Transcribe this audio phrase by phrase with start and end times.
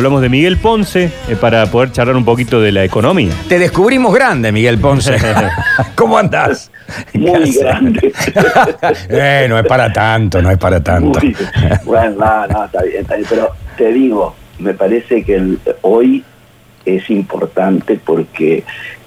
[0.00, 3.32] Hablamos de Miguel Ponce eh, para poder charlar un poquito de la economía.
[3.48, 5.16] Te descubrimos grande, Miguel Ponce.
[5.96, 6.70] ¿Cómo andás?
[7.14, 8.12] Muy grande.
[9.08, 11.18] eh, no es para tanto, no es para tanto.
[11.18, 11.34] Muy-
[11.84, 13.26] bueno, no, no, está bien, está bien.
[13.28, 16.22] Pero te digo, me parece que el- hoy
[16.84, 18.62] es importante porque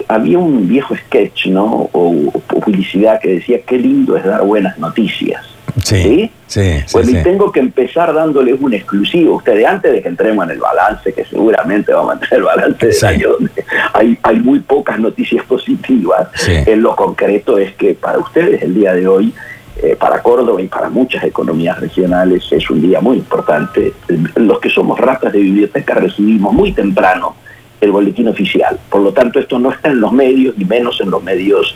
[0.09, 1.89] había un viejo sketch, ¿no?
[1.93, 5.41] O, o publicidad que decía, qué lindo es dar buenas noticias.
[5.83, 6.31] Sí, ¿Sí?
[6.47, 6.93] sí, sí.
[6.93, 7.17] Bueno, sí.
[7.17, 10.59] y tengo que empezar dándoles un exclusivo a ustedes antes de que entremos en el
[10.59, 14.59] balance, que seguramente vamos a entrar en el balance del año donde hay, hay muy
[14.59, 16.27] pocas noticias positivas.
[16.47, 19.33] En lo concreto es que para ustedes el día de hoy,
[19.81, 23.93] eh, para Córdoba y para muchas economías regionales, es un día muy importante.
[24.35, 27.35] Los que somos ratas de biblioteca recibimos muy temprano
[27.81, 28.79] el boletín oficial.
[28.89, 31.75] Por lo tanto, esto no está en los medios, ni menos en los medios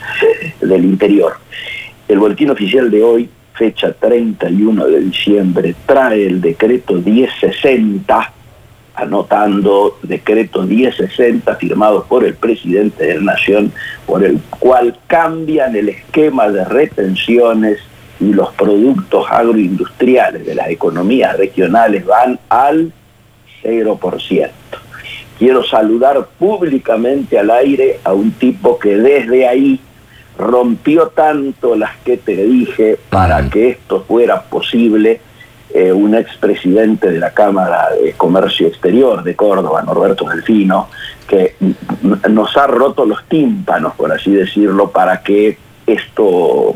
[0.60, 1.34] del interior.
[2.08, 8.32] El boletín oficial de hoy, fecha 31 de diciembre, trae el decreto 1060,
[8.94, 13.72] anotando decreto 1060 firmado por el presidente de la Nación,
[14.06, 17.78] por el cual cambian el esquema de retenciones
[18.20, 22.92] y los productos agroindustriales de las economías regionales van al
[23.62, 24.50] 0%.
[25.38, 29.78] Quiero saludar públicamente al aire a un tipo que desde ahí
[30.38, 33.50] rompió tanto las que te dije para Mm.
[33.50, 35.20] que esto fuera posible,
[35.74, 40.88] eh, un expresidente de la Cámara de Comercio Exterior de Córdoba, Norberto Delfino,
[41.26, 41.56] que
[42.30, 46.74] nos ha roto los tímpanos, por así decirlo, para que esto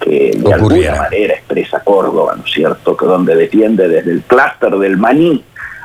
[0.00, 0.92] que de Ocurriera.
[0.92, 5.42] alguna manera expresa Córdoba, ¿no es cierto?, que donde defiende desde el clúster del maní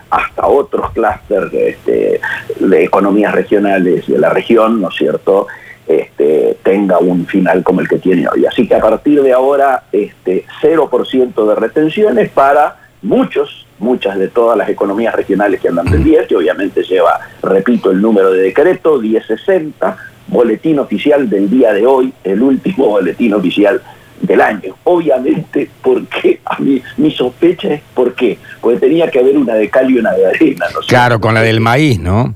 [0.09, 2.22] hasta otros clústeres este,
[2.59, 5.48] de economías regionales de la región, ¿no es cierto?,
[5.88, 8.45] este, tenga un final como el que tiene hoy.
[8.45, 14.58] Así que a partir de ahora, este, 0% de retenciones para muchos, muchas de todas
[14.58, 19.98] las economías regionales que andan pendientes, que obviamente lleva, repito, el número de decreto, 1060,
[20.28, 23.81] boletín oficial del día de hoy, el último boletín oficial
[24.22, 24.76] del año.
[24.86, 29.70] Obviamente, porque a mí, mi sospecha es por qué, porque tenía que haber una de
[29.70, 30.66] cal y una de arena.
[30.73, 32.36] ¿no Claro, con la del maíz, ¿no?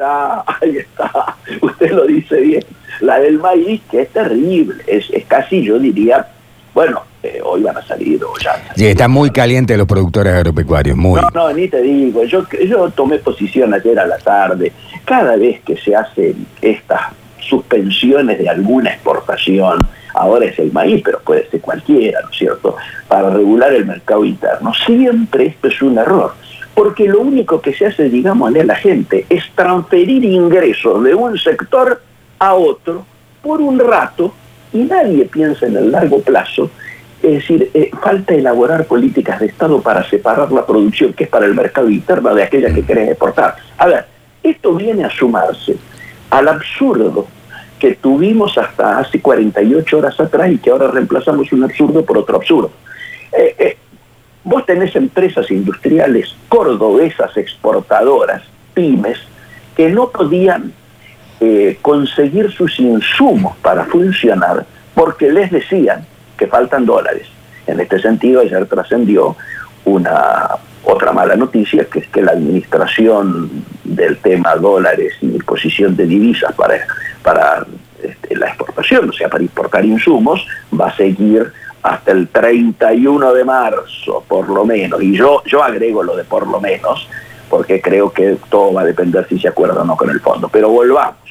[0.00, 2.64] Está, ahí está, usted lo dice bien,
[3.00, 6.26] la del maíz, que es terrible, es, es casi, yo diría,
[6.72, 8.52] bueno, eh, hoy van a salir o ya.
[8.74, 11.20] Sí, están muy calientes los productores agropecuarios, muy.
[11.20, 14.72] No, no, ni te digo, yo, yo tomé posición ayer a la tarde,
[15.04, 17.00] cada vez que se hacen estas
[17.40, 19.78] suspensiones de alguna exportación,
[20.14, 24.24] ahora es el maíz, pero puede ser cualquiera, ¿no es cierto?, para regular el mercado
[24.24, 26.32] interno, siempre esto es un error,
[26.74, 31.38] porque lo único que se hace, digámosle a la gente, es transferir ingresos de un
[31.38, 32.00] sector
[32.38, 33.04] a otro
[33.42, 34.32] por un rato
[34.72, 36.70] y nadie piensa en el largo plazo
[37.22, 41.44] es decir, eh, falta elaborar políticas de Estado para separar la producción que es para
[41.44, 43.56] el mercado interno de aquella que querés exportar.
[43.76, 44.06] A ver,
[44.42, 45.76] esto viene a sumarse
[46.30, 47.26] al absurdo
[47.78, 52.36] que tuvimos hasta hace 48 horas atrás y que ahora reemplazamos un absurdo por otro
[52.36, 52.70] absurdo.
[53.32, 53.76] Eh, eh,
[54.44, 58.42] vos tenés empresas industriales cordobesas exportadoras,
[58.74, 59.18] pymes,
[59.76, 60.72] que no podían
[61.40, 66.06] eh, conseguir sus insumos para funcionar porque les decían
[66.36, 67.26] que faltan dólares.
[67.66, 69.36] En este sentido, ayer trascendió
[69.84, 70.48] una
[70.84, 76.54] otra mala noticia, que es que la administración del tema dólares y disposición de divisas
[76.54, 76.74] para,
[77.22, 77.66] para
[78.02, 80.46] este, la exportación, o sea, para importar insumos,
[80.78, 81.52] va a seguir
[81.82, 85.02] hasta el 31 de marzo, por lo menos.
[85.02, 87.08] Y yo, yo agrego lo de por lo menos,
[87.48, 90.48] porque creo que todo va a depender si se acuerda o no con el fondo.
[90.48, 91.30] Pero volvamos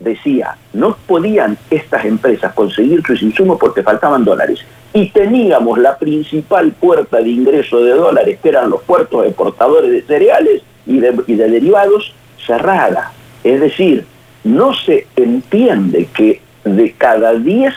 [0.00, 4.60] decía, no podían estas empresas conseguir sus insumos porque faltaban dólares.
[4.92, 10.02] Y teníamos la principal puerta de ingreso de dólares, que eran los puertos exportadores de
[10.02, 12.14] cereales y de, y de derivados,
[12.46, 13.12] cerrada.
[13.44, 14.04] Es decir,
[14.44, 17.74] no se entiende que de cada 10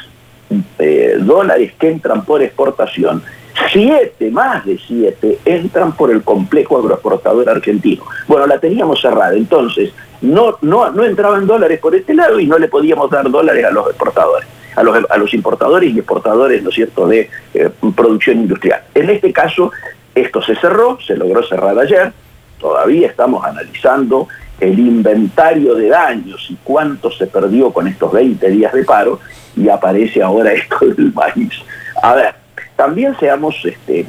[0.79, 3.23] eh, dólares que entran por exportación,
[3.72, 8.03] siete, más de siete, entran por el complejo agroexportador argentino.
[8.28, 12.57] Bueno, la teníamos cerrada, entonces no, no, no entraban dólares por este lado y no
[12.57, 16.69] le podíamos dar dólares a los exportadores, a los, a los importadores y exportadores, ¿no
[16.69, 18.83] es cierto?, de eh, producción industrial.
[18.94, 19.71] En este caso,
[20.15, 22.13] esto se cerró, se logró cerrar ayer,
[22.59, 24.27] todavía estamos analizando
[24.59, 29.19] el inventario de daños y cuánto se perdió con estos 20 días de paro
[29.56, 31.53] y aparece ahora esto del maíz.
[32.01, 32.36] A ver,
[32.75, 34.06] también seamos, este,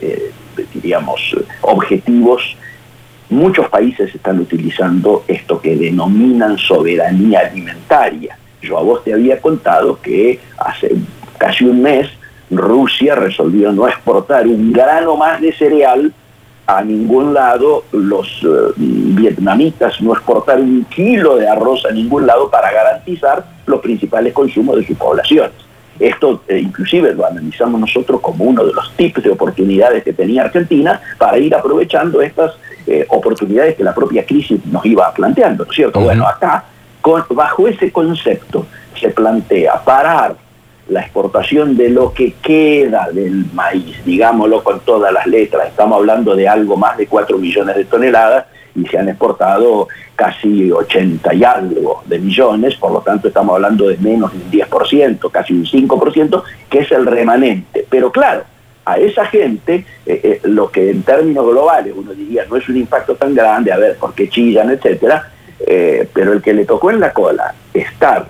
[0.00, 0.32] eh,
[0.72, 1.20] diríamos,
[1.62, 2.56] objetivos.
[3.30, 8.36] Muchos países están utilizando esto que denominan soberanía alimentaria.
[8.60, 10.94] Yo a vos te había contado que hace
[11.38, 12.08] casi un mes
[12.50, 16.12] Rusia resolvió no exportar un grano más de cereal
[16.66, 22.50] a ningún lado los eh, vietnamitas no exportar un kilo de arroz a ningún lado
[22.50, 25.52] para garantizar los principales consumos de sus poblaciones.
[25.98, 30.42] Esto eh, inclusive lo analizamos nosotros como uno de los tips de oportunidades que tenía
[30.42, 32.52] Argentina para ir aprovechando estas
[32.86, 36.00] eh, oportunidades que la propia crisis nos iba planteando, ¿no es cierto?
[36.00, 36.64] Bueno, acá,
[37.30, 38.66] bajo ese concepto,
[39.00, 40.36] se plantea parar
[40.88, 46.36] la exportación de lo que queda del maíz, digámoslo con todas las letras, estamos hablando
[46.36, 51.44] de algo más de 4 millones de toneladas y se han exportado casi 80 y
[51.44, 55.64] algo de millones, por lo tanto estamos hablando de menos de un 10%, casi un
[55.64, 57.86] 5%, que es el remanente.
[57.88, 58.44] Pero claro,
[58.84, 62.76] a esa gente, eh, eh, lo que en términos globales uno diría no es un
[62.76, 65.30] impacto tan grande, a ver, porque chillan, etcétera,
[65.66, 68.26] eh, pero el que le tocó en la cola estar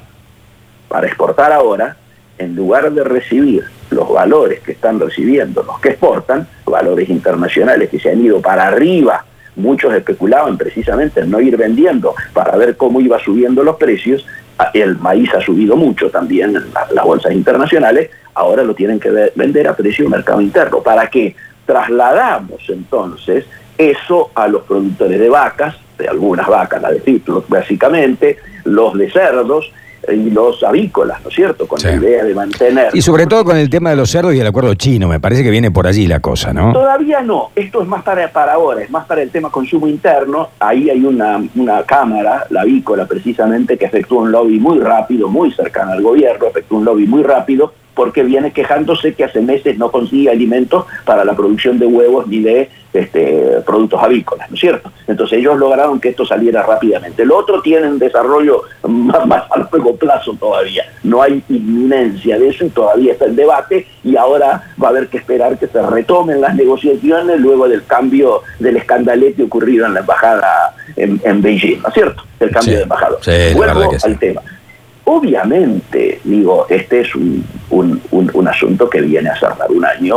[0.88, 1.96] para exportar ahora,
[2.38, 7.98] en lugar de recibir los valores que están recibiendo los que exportan, valores internacionales que
[7.98, 9.24] se han ido para arriba,
[9.56, 14.26] muchos especulaban precisamente en no ir vendiendo para ver cómo iba subiendo los precios,
[14.72, 16.64] el maíz ha subido mucho también en
[16.94, 20.80] las bolsas internacionales, ahora lo tienen que vender a precio de mercado interno.
[20.80, 21.34] ¿Para qué?
[21.66, 23.44] Trasladamos entonces
[23.78, 29.10] eso a los productores de vacas, de algunas vacas, la de ciclos básicamente, los de
[29.10, 29.72] cerdos,
[30.12, 31.66] y los avícolas, ¿no es cierto?
[31.66, 32.90] Con la idea de mantener.
[32.92, 35.42] Y sobre todo con el tema de los cerdos y el acuerdo chino, me parece
[35.42, 36.72] que viene por allí la cosa, ¿no?
[36.72, 40.48] Todavía no, esto es más para, para ahora, es más para el tema consumo interno.
[40.58, 45.52] Ahí hay una, una cámara, la avícola precisamente, que efectúa un lobby muy rápido, muy
[45.52, 49.90] cercano al gobierno, efectúa un lobby muy rápido porque viene quejándose que hace meses no
[49.90, 54.90] consigue alimentos para la producción de huevos ni de este, productos avícolas, ¿no es cierto?
[55.08, 57.24] Entonces ellos lograron que esto saliera rápidamente.
[57.24, 60.84] El otro tiene un desarrollo más, a largo plazo todavía.
[61.02, 65.08] No hay inminencia de eso y todavía está el debate y ahora va a haber
[65.08, 70.00] que esperar que se retomen las negociaciones luego del cambio del escandalete ocurrido en la
[70.00, 72.22] embajada en, Beijing, ¿no es cierto?
[72.38, 73.18] El cambio de embajador.
[73.54, 74.40] Vuelvo al tema.
[75.06, 77.44] Obviamente, digo, este es un,
[78.48, 80.16] asunto que viene a cerrar un año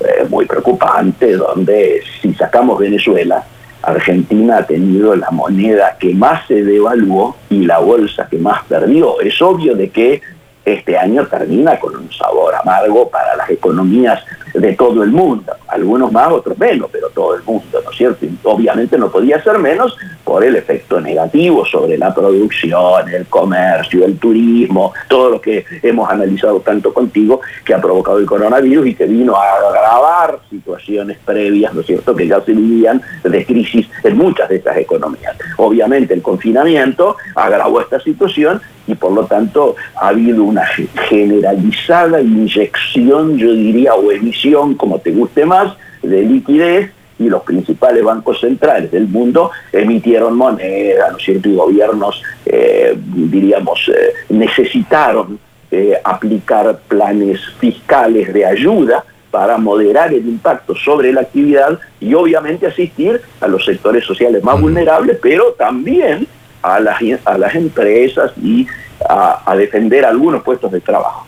[0.00, 3.44] eh, muy preocupante, donde si sacamos Venezuela,
[3.82, 9.20] Argentina ha tenido la moneda que más se devaluó y la bolsa que más perdió.
[9.20, 10.20] Es obvio de que
[10.64, 14.22] este año termina con un sabor amargo para las economías
[14.60, 18.24] de todo el mundo, algunos más, otros menos, pero todo el mundo, ¿no es cierto?
[18.24, 24.04] Y obviamente no podía ser menos por el efecto negativo sobre la producción, el comercio,
[24.04, 28.94] el turismo, todo lo que hemos analizado tanto contigo que ha provocado el coronavirus y
[28.94, 33.88] que vino a agravar situaciones previas, ¿no es cierto?, que ya se vivían de crisis
[34.04, 35.36] en muchas de estas economías.
[35.56, 40.64] Obviamente el confinamiento agravó esta situación y por lo tanto ha habido una
[41.08, 48.02] generalizada inyección, yo diría, o emisión, como te guste más, de liquidez y los principales
[48.02, 51.48] bancos centrales del mundo emitieron moneda, ¿no es cierto?
[51.48, 55.38] Y gobiernos, eh, diríamos, eh, necesitaron
[55.70, 62.66] eh, aplicar planes fiscales de ayuda para moderar el impacto sobre la actividad y obviamente
[62.66, 66.26] asistir a los sectores sociales más vulnerables, pero también
[66.62, 68.66] a las, a las empresas y
[69.08, 71.26] a, defender algunos puestos de trabajo.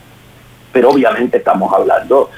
[0.73, 2.31] Pero obviamente estamos hablando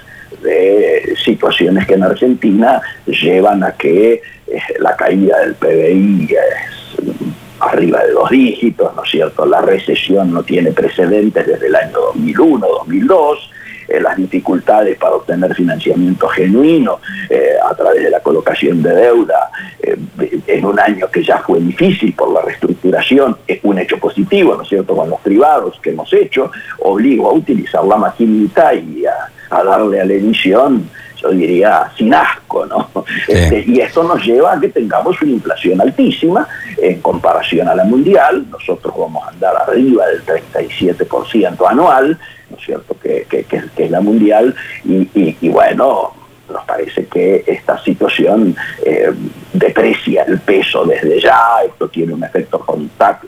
[0.42, 4.14] de situaciones que en Argentina llevan a que
[4.46, 7.22] eh, la caída del PBI es
[7.60, 9.46] arriba de dos dígitos, ¿no es cierto?
[9.46, 13.50] La recesión no tiene precedentes desde el año 2001, 2002,
[13.88, 19.50] eh, las dificultades para obtener financiamiento genuino eh, a través de la colocación de deuda
[19.82, 19.96] eh,
[20.46, 24.62] en un año que ya fue difícil por la reestructuración, es un hecho positivo, ¿no
[24.62, 29.64] es cierto?, con los privados que hemos hecho, obligo a utilizar la maquinita y a,
[29.64, 30.88] darle a la emisión
[31.22, 32.90] yo diría, sin asco, ¿no?
[33.28, 36.48] Este, y esto nos lleva a que tengamos una inflación altísima
[36.78, 38.44] en comparación a la mundial.
[38.50, 42.18] Nosotros vamos a andar arriba del 37% anual,
[42.62, 43.26] ¿no es cierto?, que,
[43.76, 44.54] es la mundial,
[44.84, 46.12] y, bueno,
[46.50, 48.54] nos parece que esta situación
[48.84, 49.10] eh,
[49.52, 52.62] deprecia el peso desde ya, esto tiene un efecto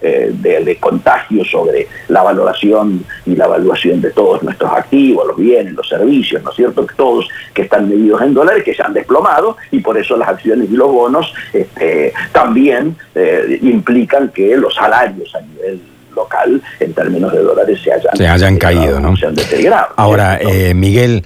[0.02, 5.72] eh, de, contagio sobre la valoración y la evaluación de todos nuestros activos, los bienes,
[5.72, 6.86] los servicios, ¿no es cierto?
[6.96, 10.70] Todos que están medidos en dólares, que se han desplomado y por eso las acciones
[10.70, 17.32] y los bonos este, también eh, implican que los salarios a nivel local en términos
[17.32, 19.16] de dólares se hayan, se hayan caído, ¿no?
[19.16, 19.88] Se han deteriorado.
[19.96, 21.24] Ahora, eh, Miguel,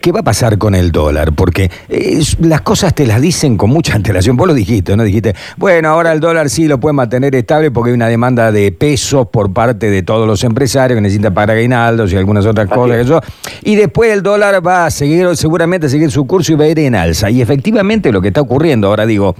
[0.00, 1.32] ¿Qué va a pasar con el dólar?
[1.34, 4.36] Porque eh, las cosas te las dicen con mucha antelación.
[4.36, 5.04] Vos lo dijiste, ¿no?
[5.04, 8.72] Dijiste, bueno, ahora el dólar sí lo puede mantener estable porque hay una demanda de
[8.72, 13.06] pesos por parte de todos los empresarios que necesitan pagar aguinaldos y algunas otras cosas.
[13.06, 13.70] Que.
[13.70, 16.68] Y después el dólar va a seguir, seguramente a seguir su curso y va a
[16.68, 17.30] ir en alza.
[17.30, 19.34] Y efectivamente lo que está ocurriendo, ahora digo,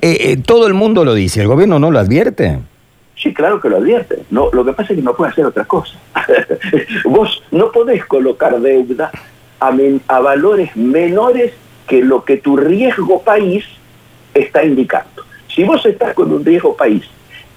[0.00, 2.58] eh, todo el mundo lo dice, ¿el gobierno no lo advierte?
[3.20, 4.22] Sí, claro que lo advierte.
[4.30, 5.98] No, lo que pasa es que no puede hacer otra cosa.
[7.04, 9.10] Vos no podés colocar deuda
[9.58, 11.52] a, valores menores
[11.86, 13.64] que lo que tu riesgo país
[14.32, 15.24] está indicando.
[15.54, 17.02] Si vos estás con un riesgo país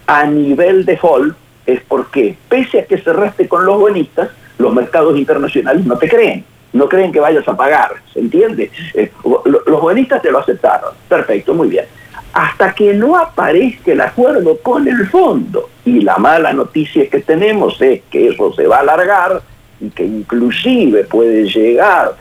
[0.07, 5.17] a nivel de default, es porque, pese a que cerraste con los bonistas, los mercados
[5.17, 6.43] internacionales no te creen.
[6.73, 8.71] No creen que vayas a pagar, ¿se entiende?
[8.95, 10.93] Eh, los bonistas te lo aceptaron.
[11.07, 11.85] Perfecto, muy bien.
[12.33, 15.69] Hasta que no aparezca el acuerdo con el fondo.
[15.85, 19.41] Y la mala noticia que tenemos es que eso se va a alargar
[19.79, 22.15] y que inclusive puede llegar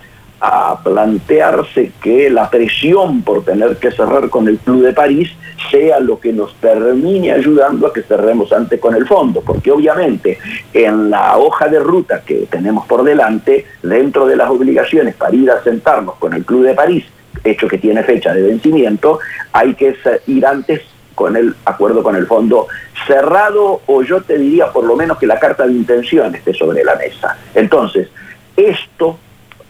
[0.44, 5.30] a plantearse que la presión por tener que cerrar con el Club de París
[5.70, 10.38] sea lo que nos termine ayudando a que cerremos antes con el fondo, porque obviamente
[10.74, 15.48] en la hoja de ruta que tenemos por delante, dentro de las obligaciones para ir
[15.48, 17.04] a sentarnos con el Club de París,
[17.44, 19.18] hecho que tiene fecha de vencimiento,
[19.52, 19.96] hay que
[20.26, 20.82] ir antes
[21.14, 22.68] con el acuerdo con el fondo
[23.06, 26.84] cerrado o yo te diría por lo menos que la carta de intención esté sobre
[26.84, 27.36] la mesa.
[27.54, 28.08] Entonces,
[28.56, 29.18] esto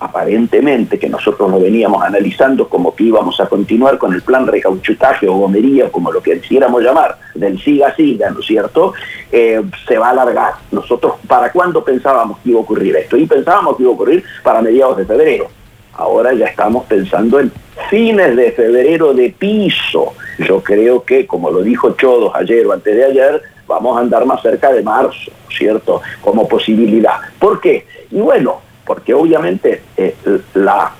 [0.02, 5.28] aparentemente que nosotros lo veníamos analizando como que íbamos a continuar con el plan recauchutaje
[5.28, 8.94] o gomería, como lo que quisiéramos llamar, del siga-siga, ¿no es cierto?,
[9.30, 10.54] eh, se va a alargar.
[10.72, 13.16] Nosotros, ¿para cuándo pensábamos que iba a ocurrir esto?
[13.16, 15.61] Y pensábamos que iba a ocurrir para mediados de febrero.
[15.94, 17.52] Ahora ya estamos pensando en
[17.90, 20.14] fines de febrero de piso.
[20.38, 24.24] Yo creo que, como lo dijo Chodos ayer o antes de ayer, vamos a andar
[24.24, 26.00] más cerca de marzo, ¿cierto?
[26.20, 27.16] Como posibilidad.
[27.38, 27.86] ¿Por qué?
[28.10, 30.14] Y bueno, porque obviamente eh,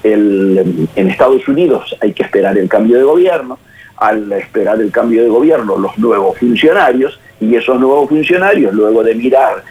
[0.05, 3.59] en Estados Unidos hay que esperar el cambio de gobierno,
[3.97, 9.15] al esperar el cambio de gobierno los nuevos funcionarios, y esos nuevos funcionarios, luego de
[9.15, 9.65] mirar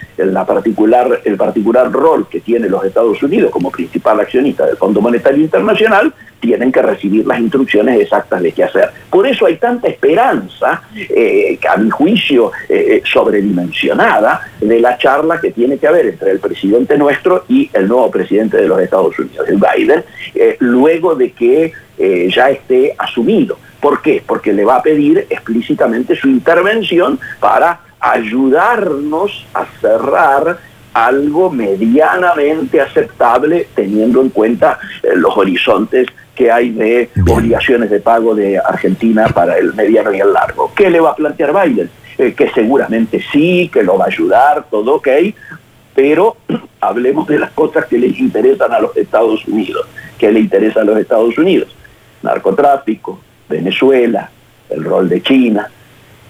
[0.45, 5.41] particular, el particular rol que tiene los Estados Unidos como principal accionista del Fondo Monetario
[5.41, 8.89] Internacional, tienen que recibir las instrucciones exactas de qué hacer.
[9.09, 15.39] Por eso hay tanta esperanza, eh, a mi juicio eh, eh, sobredimensionada, de la charla
[15.39, 19.17] que tiene que haber entre el presidente nuestro y el nuevo presidente de los Estados
[19.17, 20.03] Unidos, el Biden,
[20.59, 21.71] luego de que
[22.29, 23.57] ya esté asumido.
[23.81, 24.23] ¿Por qué?
[24.25, 30.59] Porque le va a pedir explícitamente su intervención para ayudarnos a cerrar
[30.93, 38.35] algo medianamente aceptable teniendo en cuenta eh, los horizontes que hay de obligaciones de pago
[38.35, 40.71] de Argentina para el mediano y el largo.
[40.75, 41.89] ¿Qué le va a plantear Biden?
[42.17, 45.07] Eh, que seguramente sí, que lo va a ayudar, todo ok,
[45.95, 46.37] pero
[46.81, 49.87] hablemos de las cosas que les interesan a los Estados Unidos.
[50.17, 51.69] ¿Qué le interesa a los Estados Unidos?
[52.21, 53.19] Narcotráfico,
[53.51, 54.29] Venezuela,
[54.69, 55.69] el rol de China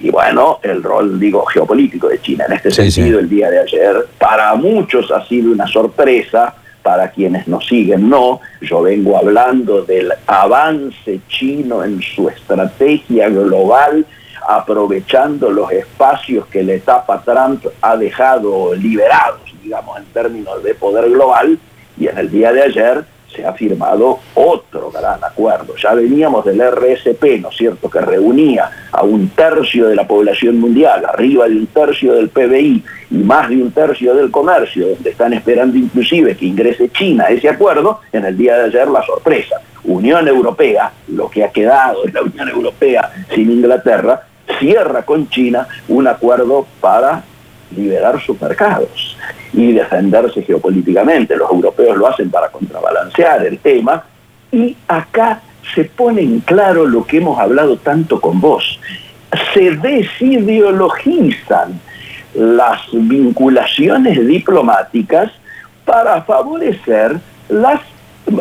[0.04, 2.46] y bueno, el rol, digo, geopolítico de China.
[2.48, 7.48] En este sentido, el día de ayer, para muchos ha sido una sorpresa, para quienes
[7.48, 8.40] nos siguen no.
[8.62, 14.04] Yo vengo hablando del avance chino en su estrategia global,
[14.48, 21.12] aprovechando los espacios que la etapa Trump ha dejado liberados, digamos, en términos de poder
[21.12, 21.60] global,
[22.00, 25.76] y en el día de ayer se ha firmado otro gran acuerdo.
[25.76, 30.60] Ya veníamos del RSP, ¿no es cierto?, que reunía a un tercio de la población
[30.60, 35.10] mundial, arriba de un tercio del PBI y más de un tercio del comercio, donde
[35.10, 39.04] están esperando inclusive que ingrese China a ese acuerdo, en el día de ayer la
[39.04, 39.58] sorpresa.
[39.84, 44.22] Unión Europea, lo que ha quedado de la Unión Europea sin Inglaterra,
[44.60, 47.24] cierra con China un acuerdo para
[47.76, 49.18] liberar sus mercados
[49.54, 51.36] y defenderse geopolíticamente.
[51.36, 54.06] Los europeos lo hacen para contrabalancear el tema
[54.52, 55.42] y acá
[55.74, 58.80] se pone en claro lo que hemos hablado tanto con vos.
[59.54, 61.80] Se desideologizan
[62.34, 65.32] las vinculaciones diplomáticas
[65.86, 67.82] para favorecer las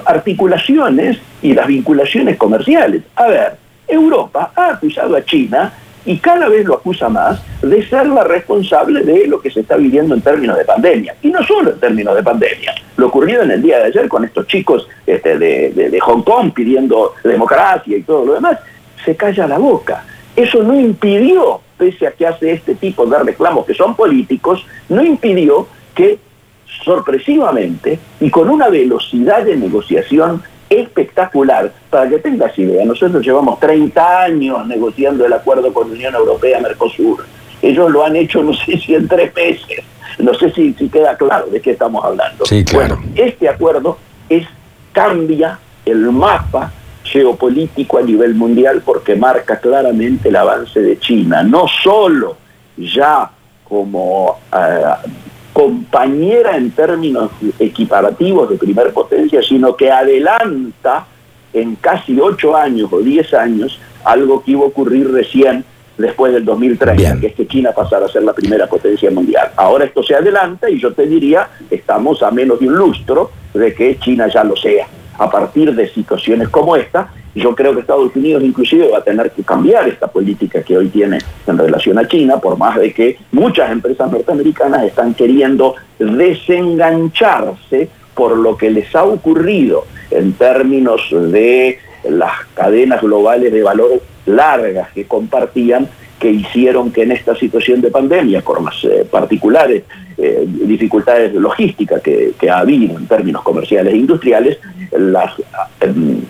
[0.04, 3.02] articulaciones y las vinculaciones comerciales.
[3.16, 3.56] A ver,
[3.88, 5.72] Europa ha acusado a China
[6.04, 9.76] y cada vez lo acusa más de ser la responsable de lo que se está
[9.76, 11.14] viviendo en términos de pandemia.
[11.22, 12.74] Y no solo en términos de pandemia.
[12.96, 17.14] Lo ocurrido en el día de ayer con estos chicos este, de, Hong Kong pidiendo
[17.22, 18.58] democracia y todo lo demás,
[19.04, 20.04] se calla la boca.
[20.34, 25.04] Eso no impidió, pese a que hace este tipo de reclamos que son políticos, no
[25.04, 26.18] impidió que
[26.84, 31.72] sorpresivamente y con una velocidad de negociación espectacular.
[31.90, 37.26] Para que tengas idea, nosotros llevamos 30 años negociando el acuerdo con Unión Europea-Mercosur.
[37.60, 39.84] Ellos lo han hecho, no sé si en tres meses.
[40.18, 42.46] No sé si, si queda claro de qué estamos hablando.
[42.46, 42.96] Sí, claro.
[42.96, 43.98] Bueno, este acuerdo
[44.28, 44.46] es
[44.92, 46.72] cambia el mapa
[47.04, 52.36] geopolítico a nivel mundial porque marca claramente el avance de China, no solo
[52.76, 53.30] ya
[53.64, 55.08] como eh,
[55.60, 61.04] compañera en términos equiparativos de primer potencia, sino que adelanta
[61.52, 65.62] en casi ocho años o diez años algo que iba a ocurrir recién
[65.98, 69.50] después del 2030, que es que China pasara a ser la primera potencia mundial.
[69.54, 73.74] Ahora esto se adelanta y yo te diría, estamos a menos de un lustro de
[73.74, 74.86] que China ya lo sea.
[75.18, 79.30] A partir de situaciones como esta, yo creo que Estados Unidos inclusive va a tener
[79.30, 83.18] que cambiar esta política que hoy tiene en relación a China, por más de que
[83.32, 91.78] muchas empresas norteamericanas están queriendo desengancharse por lo que les ha ocurrido en términos de
[92.08, 97.90] las cadenas globales de valor largas que compartían que hicieron que en esta situación de
[97.90, 99.84] pandemia, por las eh, particulares
[100.22, 104.58] eh, dificultades logísticas que, ha habido en términos comerciales e industriales,
[104.92, 105.32] las,
[105.80, 106.20] em,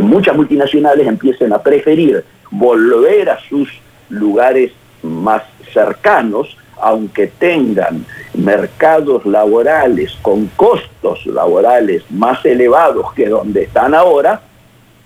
[0.00, 3.68] muchas multinacionales empiecen a preferir volver a sus
[4.08, 4.70] lugares
[5.02, 5.42] más
[5.72, 14.42] cercanos, aunque tengan mercados laborales con costos laborales más elevados que donde están ahora,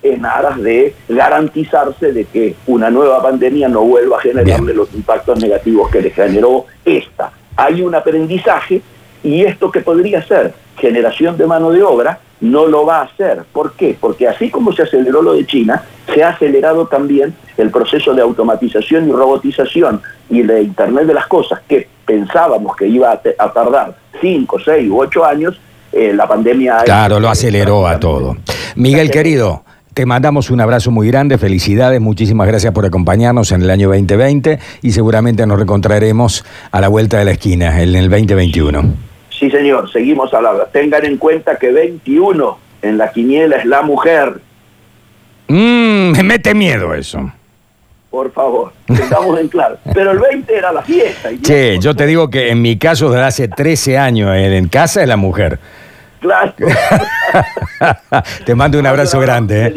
[0.03, 5.41] en aras de garantizarse de que una nueva pandemia no vuelva a generarle los impactos
[5.41, 7.33] negativos que le generó esta.
[7.57, 8.83] Hay un aprendizaje
[9.23, 13.45] y esto que podría ser generación de mano de obra no lo va a hacer.
[13.53, 13.97] ¿Por qué?
[13.99, 15.83] Porque así como se aceleró lo de China,
[16.13, 21.27] se ha acelerado también el proceso de automatización y robotización y de Internet de las
[21.27, 25.61] Cosas, que pensábamos que iba a, tardar 5, 6 u 8 años,
[25.93, 26.79] eh, la pandemia...
[26.85, 28.37] Claro, lo aceleró a todo.
[28.75, 33.71] Miguel, querido, te mandamos un abrazo muy grande, felicidades, muchísimas gracias por acompañarnos en el
[33.71, 38.83] año 2020 y seguramente nos reencontraremos a la vuelta de la esquina, en el 2021.
[39.31, 40.67] Sí, señor, seguimos hablando.
[40.73, 44.41] Tengan en cuenta que 21 en la quiniela es la mujer.
[45.47, 47.31] Mmm, me mete miedo eso.
[48.11, 49.79] Por favor, estamos en claro.
[49.95, 51.31] Pero el 20 era la fiesta.
[51.41, 55.09] Che, yo te digo que en mi caso, desde hace 13 años en casa es
[55.09, 55.59] la mujer.
[58.45, 59.66] Te mando un abrazo grande.
[59.66, 59.75] ¿eh?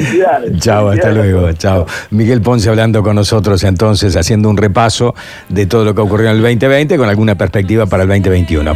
[0.59, 1.51] Chao, hasta luego.
[1.53, 1.85] Chao.
[2.11, 5.15] Miguel Ponce hablando con nosotros entonces, haciendo un repaso
[5.49, 8.75] de todo lo que ocurrió en el 2020 con alguna perspectiva para el 2021.